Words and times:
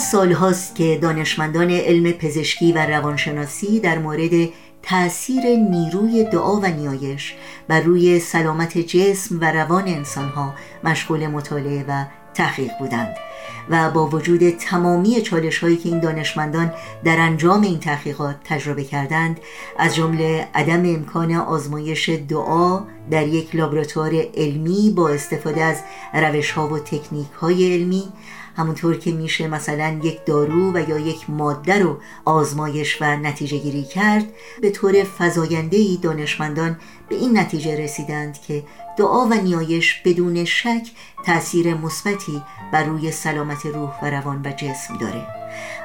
سالهاست 0.00 0.74
که 0.74 0.98
دانشمندان 1.02 1.70
علم 1.70 2.12
پزشکی 2.12 2.72
و 2.72 2.86
روانشناسی 2.86 3.80
در 3.80 3.98
مورد 3.98 4.48
تأثیر 4.82 5.42
نیروی 5.56 6.24
دعا 6.24 6.56
و 6.56 6.66
نیایش 6.66 7.34
بر 7.68 7.80
روی 7.80 8.20
سلامت 8.20 8.78
جسم 8.78 9.40
و 9.40 9.52
روان 9.52 9.88
انسانها 9.88 10.54
مشغول 10.84 11.26
مطالعه 11.26 11.84
و 11.88 12.04
تحقیق 12.34 12.70
بودند 12.78 13.16
و 13.70 13.90
با 13.90 14.06
وجود 14.06 14.50
تمامی 14.50 15.22
چالش 15.22 15.58
هایی 15.58 15.76
که 15.76 15.88
این 15.88 16.00
دانشمندان 16.00 16.72
در 17.04 17.18
انجام 17.18 17.62
این 17.62 17.80
تحقیقات 17.80 18.36
تجربه 18.44 18.84
کردند 18.84 19.40
از 19.78 19.94
جمله 19.94 20.48
عدم 20.54 20.94
امکان 20.94 21.32
آزمایش 21.32 22.08
دعا 22.08 22.80
در 23.10 23.26
یک 23.26 23.56
لابراتوار 23.56 24.12
علمی 24.36 24.92
با 24.96 25.08
استفاده 25.08 25.62
از 25.62 25.76
روش 26.14 26.50
ها 26.50 26.68
و 26.68 26.78
تکنیک 26.78 27.30
های 27.40 27.74
علمی 27.74 28.04
همونطور 28.60 28.96
که 28.96 29.12
میشه 29.12 29.48
مثلا 29.48 30.00
یک 30.02 30.24
دارو 30.24 30.72
و 30.72 30.88
یا 30.88 30.98
یک 30.98 31.30
ماده 31.30 31.78
رو 31.78 31.98
آزمایش 32.24 33.02
و 33.02 33.16
نتیجه 33.16 33.58
گیری 33.58 33.84
کرد 33.84 34.24
به 34.62 34.70
طور 34.70 35.04
فزاینده 35.04 35.76
ای 35.76 35.98
دانشمندان 36.02 36.76
به 37.08 37.14
این 37.14 37.38
نتیجه 37.38 37.76
رسیدند 37.76 38.40
که 38.40 38.62
دعا 38.96 39.24
و 39.24 39.34
نیایش 39.34 40.02
بدون 40.04 40.44
شک 40.44 40.90
تاثیر 41.26 41.74
مثبتی 41.74 42.42
بر 42.72 42.84
روی 42.84 43.12
سلامت 43.12 43.66
روح 43.66 44.00
و 44.02 44.10
روان 44.10 44.42
و 44.44 44.50
جسم 44.52 44.96
داره. 45.00 45.26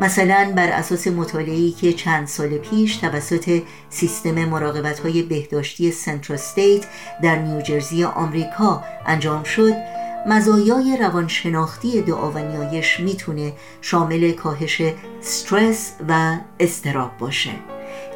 مثلا 0.00 0.52
بر 0.56 0.68
اساس 0.68 1.06
مطالعه‌ای 1.06 1.70
که 1.70 1.92
چند 1.92 2.26
سال 2.26 2.58
پیش 2.58 2.96
توسط 2.96 3.62
سیستم 3.90 4.44
مراقبت 4.44 4.98
های 4.98 5.22
بهداشتی 5.22 5.92
CentraState 5.92 6.84
در 7.22 7.38
نیوجرسی 7.38 8.04
آمریکا 8.04 8.84
انجام 9.06 9.44
شد 9.44 9.95
مزایای 10.26 10.96
روانشناختی 11.00 12.02
دعا 12.02 12.30
و 12.30 12.38
نیایش 12.38 13.00
می‌تونه 13.00 13.52
شامل 13.80 14.32
کاهش 14.32 14.82
استرس 15.20 15.92
و 16.08 16.36
استراب 16.60 17.18
باشه. 17.18 17.50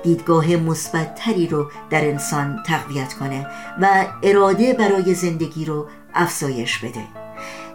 دیدگاه 0.03 0.56
مثبتتری 0.56 1.47
رو 1.47 1.70
در 1.91 2.05
انسان 2.05 2.58
تقویت 2.66 3.12
کنه 3.12 3.47
و 3.81 4.06
اراده 4.22 4.72
برای 4.72 5.14
زندگی 5.14 5.64
رو 5.64 5.86
افزایش 6.14 6.78
بده. 6.78 7.03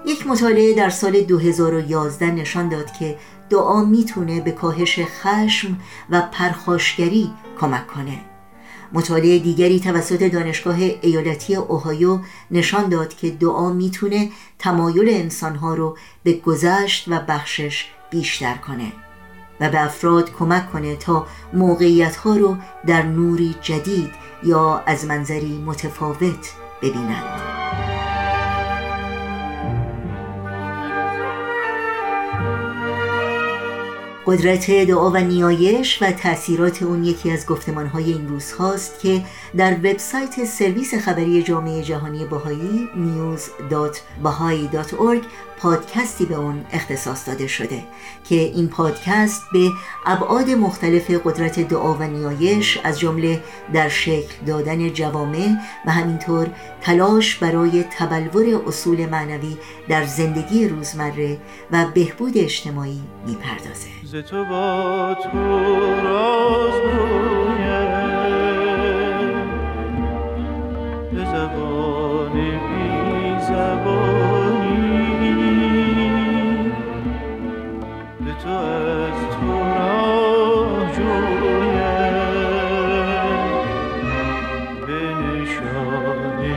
یک 0.05 0.27
مطالعه 0.27 0.73
در 0.73 0.89
سال 0.89 1.21
2011 1.21 2.31
نشان 2.31 2.69
داد 2.69 2.91
که 2.91 3.17
دعا 3.49 3.83
می‌تونه 3.83 4.41
به 4.41 4.51
کاهش 4.51 4.99
خشم 4.99 5.77
و 6.09 6.21
پرخاشگری 6.21 7.31
کمک 7.59 7.87
کنه. 7.87 8.34
مطالعه 8.93 9.39
دیگری 9.39 9.79
توسط 9.79 10.23
دانشگاه 10.23 10.77
ایالتی 11.01 11.55
اوهایو 11.55 12.19
نشان 12.51 12.89
داد 12.89 13.15
که 13.15 13.29
دعا 13.29 13.73
می‌تونه 13.73 14.29
تمایل 14.59 15.09
انسانها 15.09 15.73
رو 15.73 15.97
به 16.23 16.33
گذشت 16.33 17.05
و 17.07 17.19
بخشش 17.19 17.85
بیشتر 18.09 18.53
کنه 18.53 18.91
و 19.59 19.69
به 19.69 19.83
افراد 19.83 20.33
کمک 20.33 20.71
کنه 20.71 20.95
تا 20.95 21.27
موقعیت 21.53 22.15
ها 22.15 22.35
رو 22.35 22.57
در 22.87 23.03
نوری 23.03 23.55
جدید 23.61 24.11
یا 24.43 24.83
از 24.85 25.05
منظری 25.05 25.63
متفاوت 25.65 26.53
ببینند. 26.81 27.84
قدرت 34.27 34.71
دعا 34.71 35.09
و 35.09 35.17
نیایش 35.17 36.01
و 36.01 36.11
تاثیرات 36.11 36.83
اون 36.83 37.03
یکی 37.03 37.31
از 37.31 37.45
گفتمانهای 37.45 38.13
این 38.13 38.27
روز 38.27 38.51
هاست 38.51 38.99
که 38.99 39.21
در 39.57 39.73
وبسایت 39.73 40.45
سرویس 40.45 40.93
خبری 40.93 41.43
جامعه 41.43 41.83
جهانی 41.83 42.25
بهایی 42.25 42.89
news.bahai.org 42.95 45.25
پادکستی 45.59 46.25
به 46.25 46.35
اون 46.35 46.65
اختصاص 46.71 47.27
داده 47.27 47.47
شده 47.47 47.83
که 48.29 48.35
این 48.35 48.67
پادکست 48.67 49.41
به 49.53 49.71
ابعاد 50.05 50.49
مختلف 50.49 51.11
قدرت 51.11 51.59
دعا 51.59 51.93
و 51.93 52.03
نیایش 52.03 52.79
از 52.83 52.99
جمله 52.99 53.43
در 53.73 53.89
شکل 53.89 54.45
دادن 54.47 54.89
جوامع 54.89 55.49
و 55.85 55.91
همینطور 55.91 56.47
تلاش 56.81 57.35
برای 57.35 57.83
تبلور 57.83 58.61
اصول 58.67 59.05
معنوی 59.05 59.57
در 59.89 60.05
زندگی 60.05 60.67
روزمره 60.67 61.37
و 61.71 61.85
بهبود 61.93 62.37
اجتماعی 62.37 63.01
می‌پردازه. 63.27 64.14
تو 64.21 64.45
با 64.45 65.17
تو 65.23 65.39
راز 66.03 66.73
گویم 66.81 67.95
به 71.13 71.25
زبان 71.25 72.33
بی 72.33 73.39
زبانی 73.39 74.85
به 78.25 78.33
تو 78.43 78.49
از 78.49 79.19
تو 79.31 79.51
را 79.51 80.05
جویم 80.95 82.15
به 84.87 84.99
نشان 85.25 86.19
بی 86.41 86.53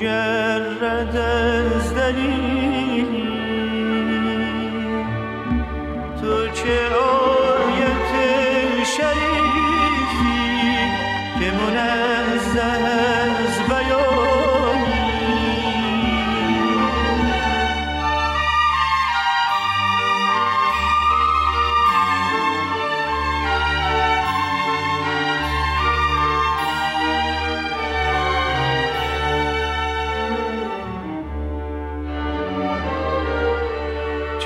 مجرد 0.00 1.16
از 1.16 1.94
دلیل 1.94 2.57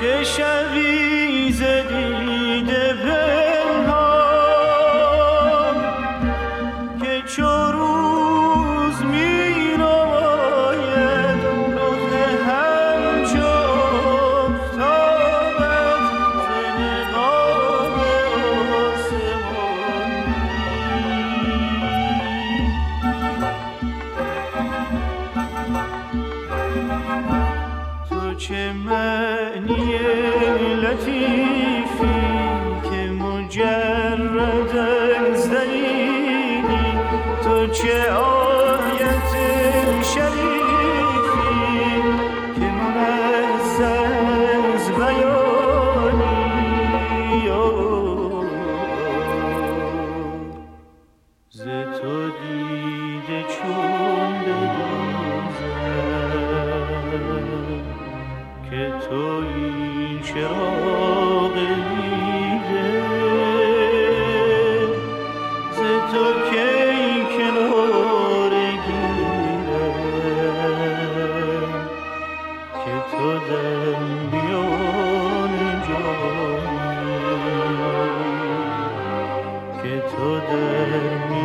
چه 0.03 0.23
شوی 0.23 1.51
زدیده 1.51 2.92
التي 30.83 31.72
kader 80.23 81.03
mi 81.29 81.41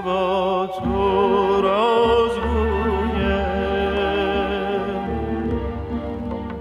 با 0.00 0.66
تو 0.66 1.62
راز 1.62 2.38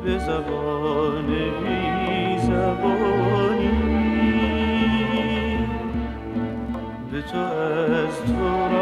به 0.04 0.20
زبان 0.20 1.26
بی 1.26 2.38
زبانی 2.42 3.72
به 7.12 7.22
تو 7.22 7.38
از 7.38 8.22
تو 8.26 8.77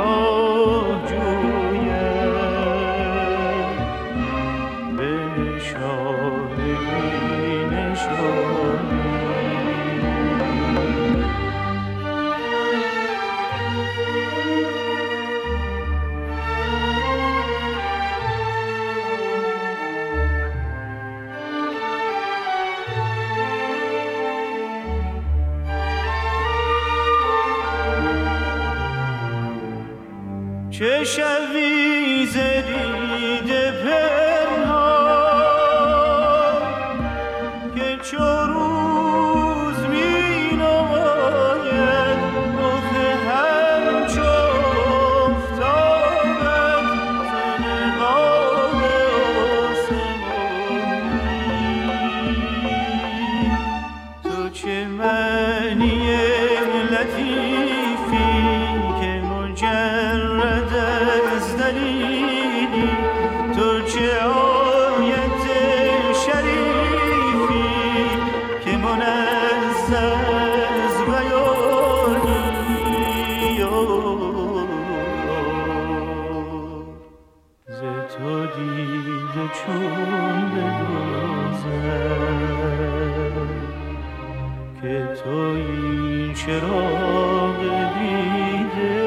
که 84.85 85.07
تویی 85.23 86.33
چراغ 86.33 87.59
دیده 87.93 89.01